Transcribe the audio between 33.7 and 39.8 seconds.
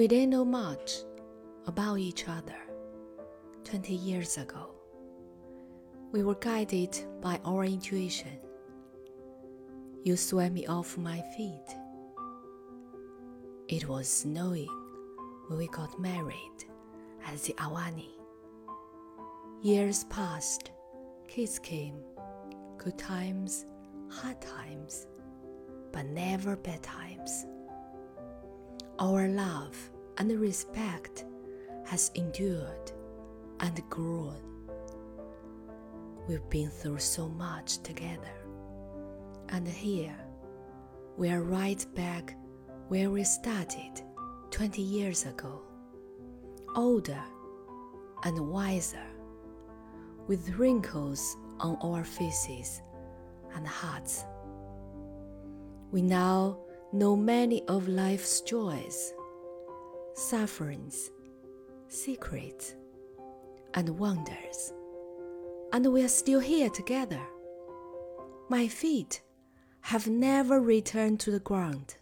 grown. We've been through so much together. And